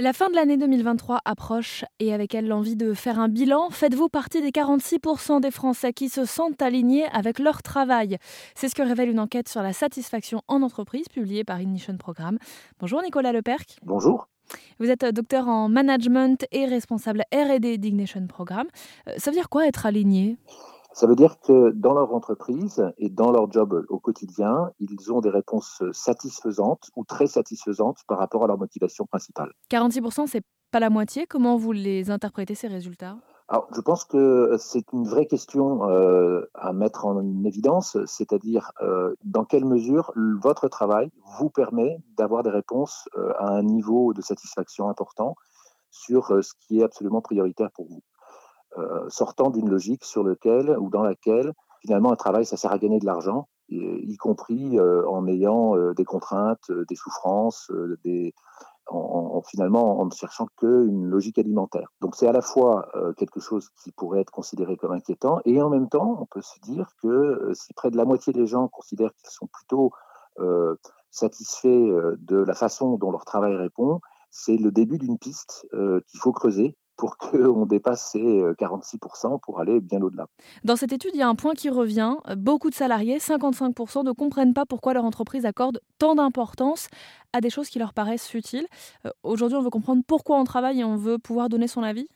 [0.00, 3.68] La fin de l'année 2023 approche et avec elle l'envie de faire un bilan.
[3.70, 8.16] Faites-vous partie des 46% des Français qui se sentent alignés avec leur travail
[8.54, 12.38] C'est ce que révèle une enquête sur la satisfaction en entreprise publiée par Ignition Programme.
[12.78, 13.78] Bonjour Nicolas Leperc.
[13.82, 14.28] Bonjour.
[14.78, 18.68] Vous êtes docteur en management et responsable R&D d'Ignition Programme.
[19.08, 20.36] Euh, ça veut dire quoi être aligné?
[20.98, 25.20] Ça veut dire que dans leur entreprise et dans leur job au quotidien, ils ont
[25.20, 29.52] des réponses satisfaisantes ou très satisfaisantes par rapport à leur motivation principale.
[29.70, 30.42] 46%, c'est
[30.72, 31.28] pas la moitié.
[31.28, 33.16] Comment vous les interprétez, ces résultats?
[33.46, 39.14] Alors, je pense que c'est une vraie question euh, à mettre en évidence, c'est-à-dire euh,
[39.22, 40.12] dans quelle mesure
[40.42, 45.36] votre travail vous permet d'avoir des réponses euh, à un niveau de satisfaction important
[45.92, 48.02] sur ce qui est absolument prioritaire pour vous.
[48.78, 52.78] Euh, sortant d'une logique sur lequel ou dans laquelle finalement un travail ça sert à
[52.78, 57.70] gagner de l'argent, y compris euh, en ayant euh, des contraintes, des souffrances,
[58.86, 61.88] en, finalement en ne cherchant qu'une logique alimentaire.
[62.00, 65.68] Donc c'est à la fois quelque chose qui pourrait être considéré comme inquiétant et en
[65.68, 69.12] même temps on peut se dire que si près de la moitié des gens considèrent
[69.14, 69.90] qu'ils sont plutôt
[71.10, 76.32] satisfaits de la façon dont leur travail répond, c'est le début d'une piste qu'il faut
[76.32, 80.26] creuser pour qu'on dépasse ces 46% euh, pour aller bien au-delà.
[80.64, 82.16] Dans cette étude, il y a un point qui revient.
[82.36, 86.88] Beaucoup de salariés, 55%, ne comprennent pas pourquoi leur entreprise accorde tant d'importance
[87.32, 88.66] à des choses qui leur paraissent futiles.
[89.06, 92.08] Euh, aujourd'hui, on veut comprendre pourquoi on travaille et on veut pouvoir donner son avis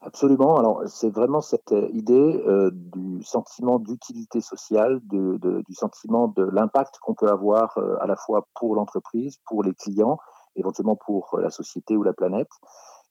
[0.00, 0.56] Absolument.
[0.56, 2.40] Alors, c'est vraiment cette euh, idée
[2.72, 8.76] du sentiment d'utilité sociale, du sentiment de l'impact qu'on peut avoir à la fois pour
[8.76, 10.18] l'entreprise, pour les clients,
[10.54, 12.48] éventuellement pour la société ou la planète.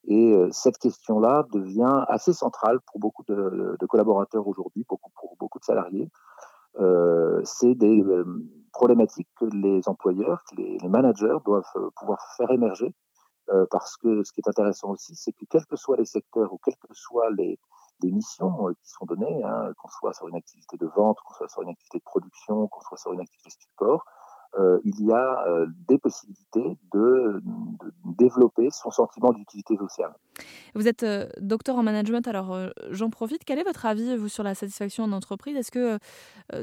[0.07, 4.99] Et euh, cette question-là devient assez centrale pour beaucoup de, collaborateurs aujourd'hui, pour,
[5.37, 6.09] beaucoup de salariés.
[6.79, 8.23] Euh, c'est des euh,
[8.71, 12.93] problématiques que les employeurs, que les, managers doivent pouvoir faire émerger.
[13.71, 16.57] parce que ce qui est intéressant aussi, c'est que quels que soient les secteurs ou
[16.63, 17.59] quelles que soient les,
[18.03, 21.63] missions qui sont données, hein, qu'on soit sur une activité de vente, qu'on soit sur
[21.63, 24.05] une activité de production, qu'on soit sur une activité de support,
[24.57, 27.41] euh, il y a euh, des possibilités de,
[28.17, 30.13] développer son sentiment d'utilité sociale.
[30.73, 32.57] Vous êtes euh, docteur en management, alors
[32.89, 33.43] j'en profite.
[33.45, 35.55] Quel est votre avis, vous, sur la satisfaction en entreprise?
[35.55, 35.99] Est-ce que,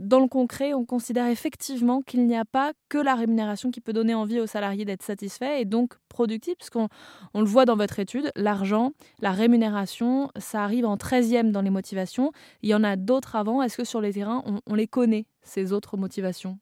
[0.00, 3.92] dans le concret, on considère effectivement qu'il n'y a pas que la rémunération qui peut
[3.92, 6.56] donner envie aux salariés d'être satisfaits et donc productifs?
[6.56, 6.88] Puisqu'on
[7.34, 11.70] on le voit dans votre étude, l'argent, la rémunération, ça arrive en 13e dans les
[11.70, 12.32] motivations.
[12.62, 13.62] Il y en a d'autres avant.
[13.62, 16.58] Est-ce que sur les terrains, on les connaît, ces autres motivations?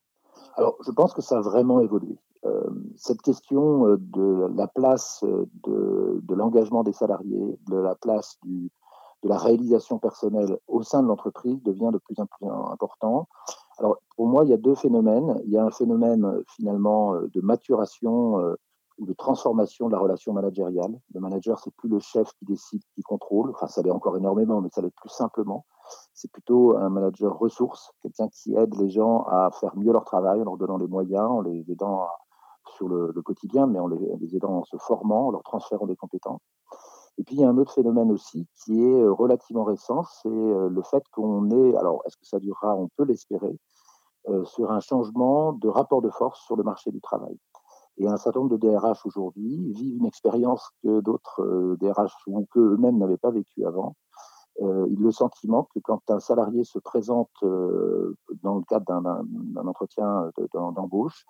[0.57, 2.19] Alors, je pense que ça a vraiment évolué.
[2.45, 8.39] Euh, cette question euh, de la place euh, de, l'engagement des salariés, de la place
[8.45, 13.29] de la réalisation personnelle au sein de l'entreprise devient de plus en plus important.
[13.79, 15.41] Alors, pour moi, il y a deux phénomènes.
[15.45, 18.57] Il y a un phénomène finalement de maturation
[18.99, 20.99] ou de transformation de la relation managériale.
[21.15, 23.51] Le manager, c'est plus le chef qui décide, qui contrôle.
[23.51, 25.65] Enfin, ça l'est encore énormément, mais ça l'est plus simplement.
[26.15, 30.41] C'est plutôt un manager ressource, quelqu'un qui aide les gens à faire mieux leur travail
[30.41, 32.07] en leur donnant les moyens, en les aidant
[32.77, 36.41] sur le, quotidien, mais en les, aidant en se formant, en leur transférant des compétences.
[37.19, 40.29] Et puis il y a un autre phénomène aussi qui est euh, relativement récent, c'est
[40.29, 43.59] euh, le fait qu'on est, alors est-ce que ça durera, on peut l'espérer,
[44.29, 47.37] euh, sur un changement de rapport de force sur le marché du travail.
[47.99, 52.97] Et un certain nombre de DRH aujourd'hui vivent une expérience que d'autres DRH ou qu'eux-mêmes
[52.97, 53.95] n'avaient pas vécue avant,
[54.63, 60.31] euh, le sentiment que quand un salarié se présente euh, dans le cadre d'un entretien
[60.53, 61.27] d'embauche,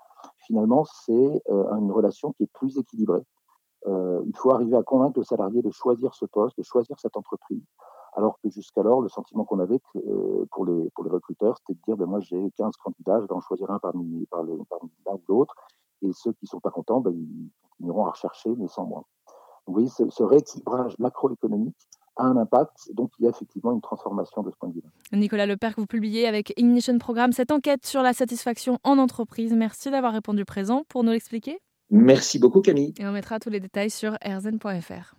[0.46, 3.24] finalement, c'est euh, une relation qui est plus équilibrée.
[3.86, 7.64] il faut arriver à convaincre le salarié de choisir ce poste, de choisir cette entreprise,
[8.14, 9.80] alors que jusqu'alors, le sentiment qu'on avait
[10.50, 13.70] pour, les, recruteurs, c'était de dire ben, moi j'ai 15 candidats, je vais en choisir
[13.70, 15.54] un parmi, l'un ou l'autre,
[16.02, 19.04] et ceux qui ne sont pas contents, ben, ils continueront à rechercher, mais sans moi.
[19.66, 22.92] vous voyez, ce rééquilibrage macroéconomique a un impact.
[22.94, 24.82] Donc, il y a effectivement une transformation de ce point de vue.
[25.12, 29.52] Nicolas Lepère, vous publiez avec Ignition Programme cette enquête sur la satisfaction en entreprise.
[29.52, 31.58] Merci d'avoir répondu présent pour nous l'expliquer.
[31.90, 32.94] Merci beaucoup, Camille.
[32.98, 35.14] Et on mettra tous les détails sur rzn.fr.